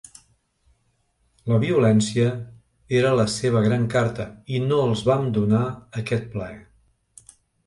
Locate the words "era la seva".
3.01-3.61